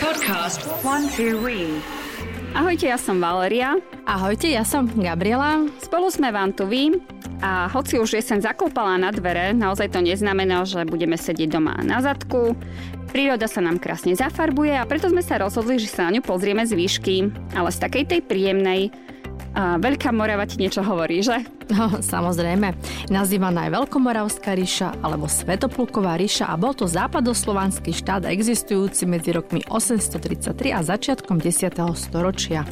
[0.00, 1.76] Podcast One Two Wee.
[2.56, 3.76] Ahojte, ja som Valeria.
[4.08, 5.68] Ahojte, ja som Gabriela.
[5.84, 6.96] Spolu sme vám tu vy
[7.44, 12.00] a hoci už jesen zakúpala na dvere, naozaj to neznamená, že budeme sedieť doma na
[12.00, 12.56] zadku.
[13.12, 16.64] Príroda sa nám krásne zafarbuje a preto sme sa rozhodli, že sa na ňu pozrieme
[16.64, 17.16] z výšky,
[17.52, 18.88] ale z takej tej príjemnej,
[19.56, 21.44] a Veľká Morava ti niečo hovorí, že?
[21.68, 22.72] No, samozrejme.
[23.12, 29.60] Nazývaná je Veľkomoravská ríša alebo Svetopluková ríša a bol to západoslovanský štát existujúci medzi rokmi
[29.68, 31.76] 833 a začiatkom 10.
[31.92, 32.64] storočia.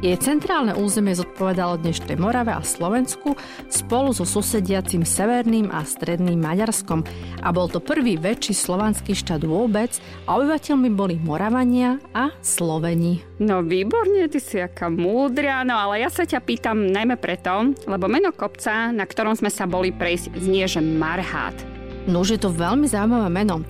[0.00, 3.36] Jej centrálne územie zodpovedalo dnešnej Morave a Slovensku
[3.68, 7.04] spolu so susediacim severným a stredným Maďarskom
[7.44, 9.92] a bol to prvý väčší slovanský štát vôbec
[10.24, 13.20] a obyvateľmi boli Moravania a Sloveni.
[13.44, 18.08] No výborne, ty si aká múdria, no ale ja sa ťa pýtam najmä preto, lebo
[18.08, 21.69] meno kopca, na ktorom sme sa boli prejsť, znie, že Marhát.
[22.08, 23.60] No už je to veľmi zaujímavé meno.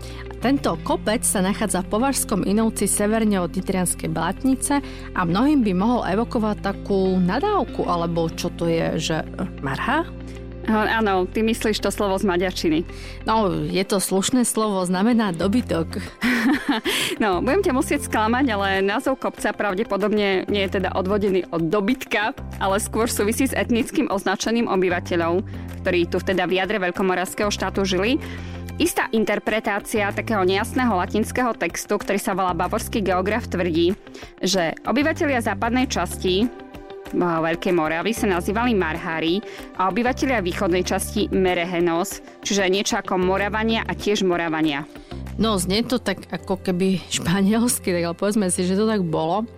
[0.41, 4.80] Tento kopec sa nachádza v Považskom Inovci severne od Nitrianskej Blatnice
[5.12, 9.16] a mnohým by mohol evokovať takú nadávku, alebo čo to je, že
[9.60, 10.09] marha?
[10.69, 12.79] Áno, ty myslíš to slovo z maďarčiny.
[13.25, 16.01] No, je to slušné slovo, znamená dobytok.
[17.23, 22.37] no, budem ťa musieť sklamať, ale názov kopca pravdepodobne nie je teda odvodený od dobytka,
[22.61, 25.43] ale skôr súvisí s etnickým označením obyvateľov,
[25.81, 28.21] ktorí tu teda v jadre Veľkomoravského štátu žili
[28.81, 33.93] Istá interpretácia takého nejasného latinského textu, ktorý sa volá Bavorský geograf, tvrdí,
[34.41, 36.49] že obyvatelia západnej časti
[37.15, 39.43] Veľkej Moravy sa nazývali Marhári
[39.79, 44.87] a obyvatelia východnej časti Merehenos, čiže niečo ako Moravania a tiež Moravania.
[45.41, 49.49] No, znie to tak ako keby španielsky, tak ale povedzme si, že to tak bolo.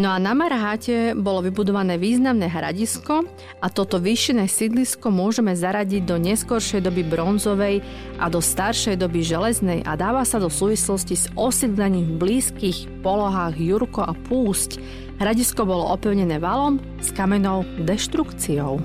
[0.00, 3.28] No a na Marháte bolo vybudované významné hradisko
[3.60, 7.84] a toto vyššené sídlisko môžeme zaradiť do neskoršej doby bronzovej
[8.16, 13.60] a do staršej doby železnej a dáva sa do súvislosti s osídlením v blízkych polohách
[13.60, 14.80] Jurko a Púsť.
[15.22, 18.82] Hradisko bolo opevnené valom s kamenou deštrukciou.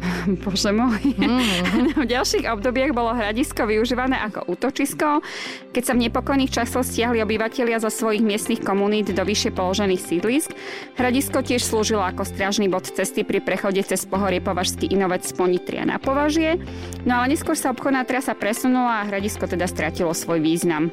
[0.44, 1.16] Bože môj.
[1.16, 1.96] Mm.
[1.96, 5.24] v ďalších obdobiach bolo hradisko využívané ako útočisko,
[5.72, 10.52] keď sa v nepokojných časoch stiahli obyvatelia zo svojich miestnych komunít do vyššie položených sídlisk.
[11.00, 15.88] Hradisko tiež slúžilo ako strážny bod cesty pri prechode cez pohorie Považský inovec z Ponitria
[15.88, 16.60] na Považie.
[17.08, 20.92] No ale neskôr sa obchodná trasa presunula a hradisko teda stratilo svoj význam.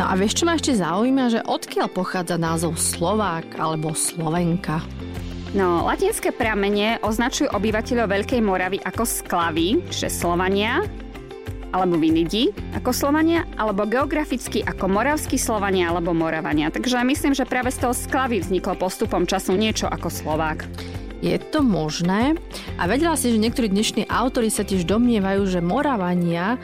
[0.00, 4.80] No a vieš, čo ma ešte zaujíma, že odkiaľ pochádza názov Slovák alebo Slovenka?
[5.52, 10.80] No, latinské pramene označujú obyvateľov Veľkej Moravy ako sklavy, čiže Slovania,
[11.76, 16.72] alebo Vinidi ako Slovania, alebo geograficky ako moravskí Slovania alebo Moravania.
[16.72, 20.64] Takže myslím, že práve z toho sklavy vzniklo postupom času niečo ako Slovák.
[21.20, 22.34] Je to možné?
[22.80, 26.58] A vedela si, že niektorí dnešní autori sa tiež domnievajú, že Moravania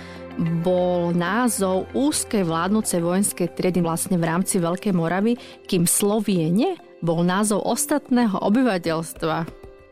[0.63, 5.35] bol názov úzkej vládnúcej vojenskej triedy vlastne v rámci Veľkej Moravy,
[5.67, 9.37] kým Sloviene bol názov ostatného obyvateľstva.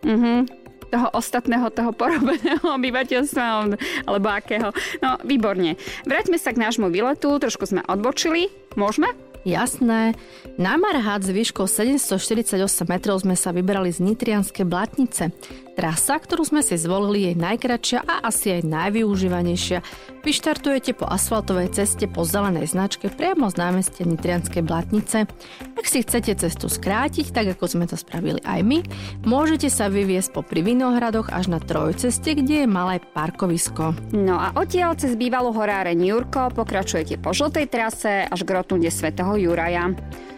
[0.06, 3.74] Mhm toho ostatného, toho porobeného obyvateľstva,
[4.06, 4.70] alebo akého.
[5.02, 5.74] No, výborne.
[6.06, 8.48] Vráťme sa k nášmu výletu, trošku sme odbočili.
[8.78, 9.10] Môžeme?
[9.46, 10.18] Jasné.
[10.58, 15.30] Na Marhát s výškou 748 metrov sme sa vybrali z Nitrianskej Blatnice.
[15.76, 19.84] Trasa, ktorú sme si zvolili, je najkračšia a asi aj najvyužívanejšia.
[20.25, 25.28] Vyštartujete po asfaltovej ceste po zelenej značke priamo z námestia Nitrianskej Blatnice.
[25.76, 28.81] Ak si chcete cestu skrátiť, tak ako sme to spravili aj my,
[29.28, 34.16] môžete sa vyviesť po pri Vinohradoch až na trojceste, kde je malé parkovisko.
[34.16, 39.36] No a odtiaľ cez bývalú horáreň Jurko pokračujete po žltej trase až k rotunde svätého
[39.36, 39.92] Juraja.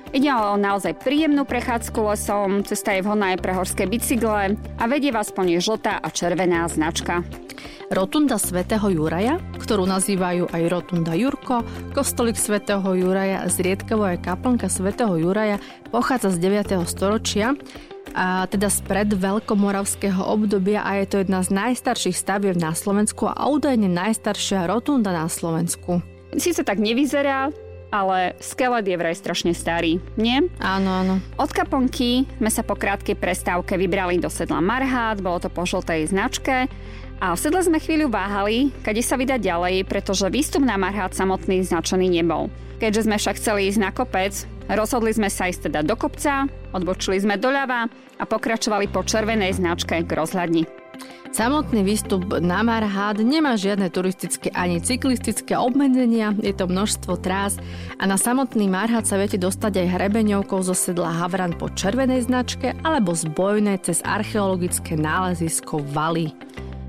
[0.09, 5.13] Ide o naozaj príjemnú prechádzku lesom, cesta je vhodná aj pre horské bicykle a vedie
[5.13, 7.21] vás po nej žltá a červená značka.
[7.93, 11.61] Rotunda svätého Juraja, ktorú nazývajú aj Rotunda Jurko,
[11.93, 15.61] kostolik svätého Juraja, zriedkavo aj kaplnka svätého Juraja,
[15.93, 16.89] pochádza z 9.
[16.89, 17.53] storočia
[18.17, 23.37] a teda spred veľkomoravského obdobia a je to jedna z najstarších stavieb na Slovensku a
[23.45, 26.01] údajne najstaršia rotunda na Slovensku.
[26.37, 27.53] Sice tak nevyzerá,
[27.89, 30.45] ale skelet je vraj strašne starý, nie?
[30.61, 31.15] Áno, áno.
[31.41, 36.13] Od kaponky sme sa po krátkej prestávke vybrali do sedla Marhát, bolo to po žltej
[36.13, 36.69] značke
[37.19, 41.67] a v sedle sme chvíľu váhali, kade sa vydať ďalej, pretože výstup na Marhát samotný
[41.67, 42.53] značený nebol.
[42.79, 44.33] Keďže sme však chceli ísť na kopec,
[44.71, 49.99] rozhodli sme sa ísť teda do kopca, odbočili sme doľava a pokračovali po červenej značke
[50.07, 50.88] k rozhľadni.
[51.29, 57.61] Samotný výstup na Marhad nemá žiadne turistické ani cyklistické obmedzenia, je to množstvo trás
[58.01, 62.75] a na samotný Marhad sa viete dostať aj hrebeňovkou zo sedla Havran po červenej značke
[62.81, 66.33] alebo z Bojnej cez archeologické nálezisko Valy.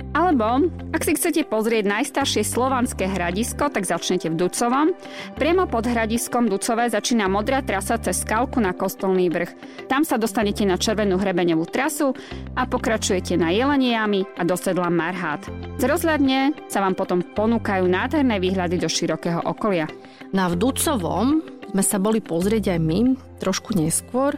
[0.10, 4.98] Alebo, ak si chcete pozrieť najstaršie slovanské hradisko, tak začnete v Ducovom.
[5.38, 9.54] Priamo pod hradiskom Ducové začína modrá trasa cez skalku na Kostolný vrch.
[9.86, 12.18] Tam sa dostanete na červenú hrebeňovú trasu
[12.58, 15.46] a pokračujete na Jeleniami a do sedla Marhát.
[15.78, 19.86] Z rozhľadne sa vám potom ponúkajú nádherné výhľady do širokého okolia.
[20.34, 23.00] Na Vducovom sme sa boli pozrieť aj my,
[23.38, 24.34] trošku neskôr.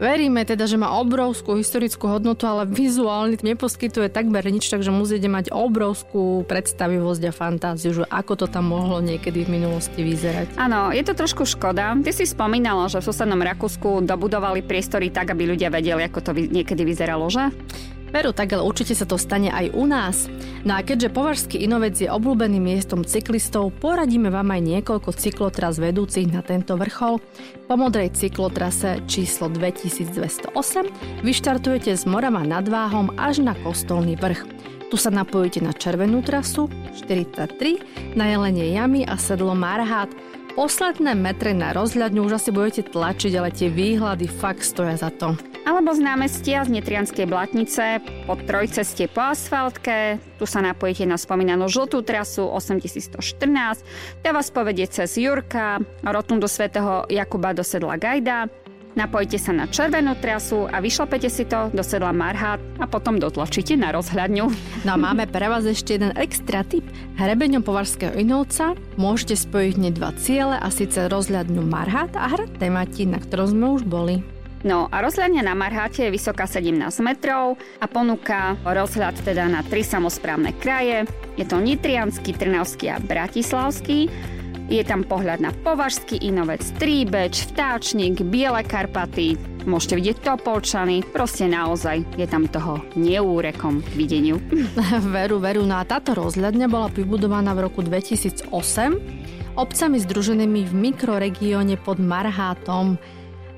[0.00, 5.52] Veríme teda, že má obrovskú historickú hodnotu, ale vizuálne neposkytuje takmer nič, takže musíte mať
[5.52, 10.56] obrovskú predstavivosť a fantáziu, že ako to tam mohlo niekedy v minulosti vyzerať.
[10.56, 11.94] Áno, je to trošku škoda.
[12.00, 16.30] Ty si spomínala, že v susednom Rakúsku dobudovali priestory tak, aby ľudia vedeli, ako to
[16.34, 17.52] niekedy vyzeralo, že?
[18.12, 20.28] Veru, tak ale určite sa to stane aj u nás.
[20.68, 26.28] No a keďže Považský Inovec je obľúbeným miestom cyklistov, poradíme vám aj niekoľko cyklotras vedúcich
[26.28, 27.24] na tento vrchol.
[27.66, 34.44] Po modrej cyklotrase číslo 2208 vyštartujete z Morava nad Váhom až na Kostolný vrch.
[34.92, 36.68] Tu sa napojíte na červenú trasu
[37.00, 40.12] 43, na Jelenie jamy a sedlo Marhát.
[40.52, 45.32] Posledné metre na rozhľadňu už asi budete tlačiť, ale tie výhľady fakt stoja za to
[45.62, 50.18] alebo z námestia z Nitrianskej Blatnice po trojceste po asfaltke.
[50.38, 53.86] Tu sa napojíte na spomínanú žltú trasu 8114.
[54.20, 58.50] Tá vás povedie cez Jurka, rotundu svätého Jakuba do sedla Gajda.
[58.92, 63.72] Napojite sa na červenú trasu a vyšlapete si to do sedla Marhát a potom dotlačíte
[63.72, 64.44] na rozhľadňu.
[64.84, 66.84] No a máme pre vás ešte jeden extra tip.
[67.16, 73.16] Hrebeňom Považského Inovca môžete spojiť hneď dva ciele a síce rozhľadňu Marhát a hrad Tematín,
[73.16, 74.20] na ktorom sme už boli.
[74.62, 79.82] No a rozhľadňa na Marháte je vysoká 17 metrov a ponúka rozhľad teda na tri
[79.82, 81.08] samozprávne kraje.
[81.34, 84.06] Je to Nitriansky, Trnavský a Bratislavský.
[84.72, 89.36] Je tam pohľad na Považský Inovec, Tríbeč, Vtáčnik, Biele Karpaty,
[89.68, 94.40] môžete vidieť Topolčany, proste naozaj je tam toho neúrekom videniu.
[95.12, 98.48] veru, veru, no a táto rozhľadňa bola vybudovaná v roku 2008
[99.60, 102.96] obcami združenými v mikroregióne pod Marhátom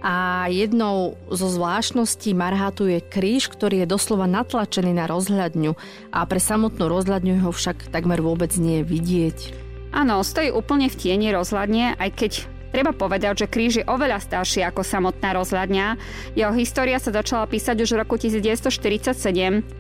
[0.02, 5.78] a jednou zo zvláštností Marhatu je kríž, ktorý je doslova natlačený na rozhľadňu
[6.11, 9.63] a pre samotnú rozhľadňu ho však takmer vôbec nie je vidieť.
[9.94, 12.32] Áno, stojí úplne v tieni rozhľadne, aj keď
[12.75, 15.87] Treba povedať, že kríž je oveľa starší ako samotná rozhľadňa.
[16.35, 19.15] Jeho história sa začala písať už v roku 1947,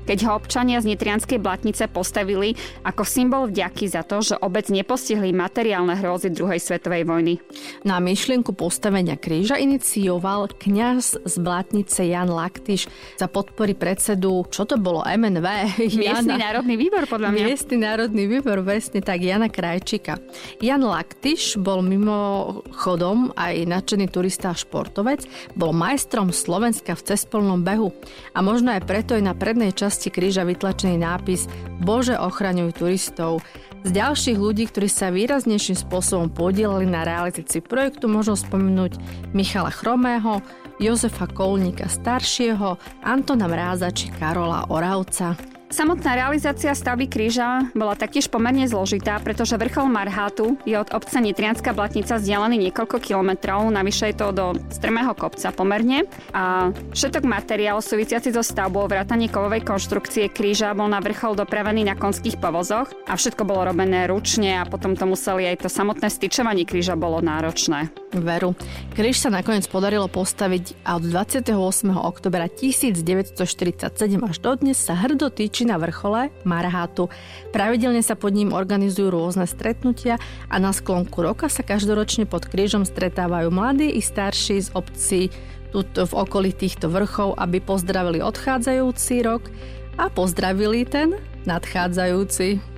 [0.06, 2.54] keď ho občania z Nitrianskej blatnice postavili
[2.86, 7.42] ako symbol vďaky za to, že obec nepostihli materiálne hrôzy druhej svetovej vojny.
[7.82, 12.86] Na myšlienku postavenia kríža inicioval kňaz z blatnice Jan Laktyš
[13.18, 15.42] za podpory predsedu, čo to bolo, MNV?
[15.98, 17.42] Miestny Jana, národný výbor, podľa mňa.
[17.42, 20.22] Miestny národný výbor, presne tak, Jana Krajčika.
[20.62, 25.24] Jan Laktyš bol mimo chodom aj nadšený turista a športovec,
[25.56, 27.96] bol majstrom Slovenska v cespolnom behu
[28.36, 31.48] a možno aj preto je na prednej časti kríža vytlačený nápis
[31.80, 33.40] Bože ochraňuj turistov.
[33.84, 38.96] Z ďalších ľudí, ktorí sa výraznejším spôsobom podielali na realizácii projektu, možno spomenúť
[39.36, 40.40] Michala Chromého,
[40.80, 45.53] Jozefa Kolníka staršieho, Antona Mráza či Karola Oravca.
[45.74, 51.74] Samotná realizácia stavby kríža bola taktiež pomerne zložitá, pretože vrchol Marhátu je od obce Nitrianská
[51.74, 58.30] Blatnica vzdialený niekoľko kilometrov, navyše je to do strmého kopca pomerne a všetok materiál súvisiaci
[58.30, 63.42] so stavbou vrátanie kovovej konštrukcie kríža bol na vrchol dopravený na konských povozoch a všetko
[63.42, 67.90] bolo robené ručne a potom to museli aj to samotné styčovanie kríža bolo náročné.
[68.22, 68.54] Veru.
[68.94, 71.50] Kríž sa nakoniec podarilo postaviť a od 28.
[71.94, 73.80] oktobra 1947
[74.22, 77.10] až dodnes sa hrdo týči na vrchole Marhátu.
[77.50, 82.86] Pravidelne sa pod ním organizujú rôzne stretnutia a na sklonku roka sa každoročne pod krížom
[82.86, 85.32] stretávajú mladí i starší z obcí
[85.74, 89.50] v okolí týchto vrchov, aby pozdravili odchádzajúci rok
[89.98, 91.18] a pozdravili ten
[91.50, 92.73] nadchádzajúci.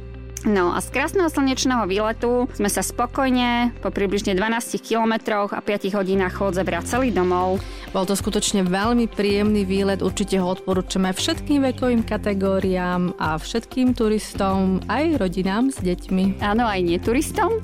[0.46, 5.90] No a z krásneho slnečného výletu sme sa spokojne po približne 12 kilometroch a 5
[5.90, 7.58] hodinách chôdze vracali domov.
[7.90, 14.78] Bol to skutočne veľmi príjemný výlet, určite ho odporúčame všetkým vekovým kategóriám a všetkým turistom,
[14.86, 16.38] aj rodinám s deťmi.
[16.38, 17.58] Áno, aj neturistom.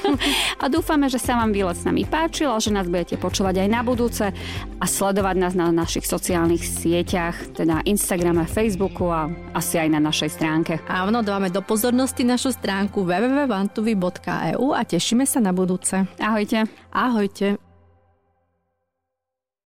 [0.62, 3.68] a dúfame, že sa vám výlet s nami páčil a že nás budete počúvať aj
[3.74, 4.30] na budúce
[4.78, 10.30] a sledovať nás na našich sociálnych sieťach, teda Instagrame, Facebooku a asi aj na našej
[10.30, 10.78] stránke.
[10.86, 16.04] Áno, dávame do pozornosti si našu stránku www.vantuvi.eu a tešíme sa na budúce.
[16.20, 16.68] Ahojte.
[16.92, 17.69] Ahojte.